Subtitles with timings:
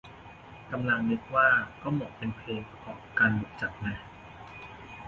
[0.71, 1.47] กำลังนึกว่า
[1.81, 3.97] ก็เหมาะเป็นเพลงประกอบการบุกจับนะ